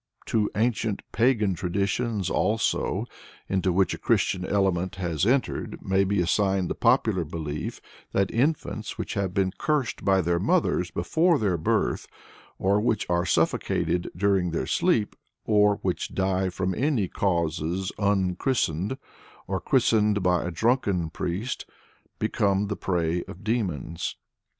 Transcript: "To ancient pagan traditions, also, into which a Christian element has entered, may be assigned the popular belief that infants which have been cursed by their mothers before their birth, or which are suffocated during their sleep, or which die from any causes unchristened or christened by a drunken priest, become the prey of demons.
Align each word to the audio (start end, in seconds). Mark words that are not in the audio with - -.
"To 0.31 0.49
ancient 0.55 1.03
pagan 1.11 1.53
traditions, 1.53 2.27
also, 2.31 3.05
into 3.47 3.71
which 3.71 3.93
a 3.93 3.99
Christian 3.99 4.43
element 4.43 4.95
has 4.95 5.27
entered, 5.27 5.77
may 5.79 6.03
be 6.03 6.19
assigned 6.19 6.69
the 6.71 6.73
popular 6.73 7.23
belief 7.23 7.79
that 8.11 8.31
infants 8.33 8.97
which 8.97 9.13
have 9.13 9.31
been 9.31 9.51
cursed 9.59 10.03
by 10.03 10.21
their 10.21 10.39
mothers 10.39 10.89
before 10.89 11.37
their 11.37 11.55
birth, 11.55 12.07
or 12.57 12.81
which 12.81 13.07
are 13.11 13.27
suffocated 13.27 14.09
during 14.15 14.49
their 14.49 14.65
sleep, 14.65 15.15
or 15.45 15.75
which 15.83 16.15
die 16.15 16.49
from 16.49 16.73
any 16.73 17.07
causes 17.07 17.91
unchristened 17.99 18.97
or 19.45 19.61
christened 19.61 20.23
by 20.23 20.43
a 20.43 20.49
drunken 20.49 21.11
priest, 21.11 21.67
become 22.17 22.69
the 22.69 22.75
prey 22.75 23.21
of 23.25 23.43
demons. 23.43 24.15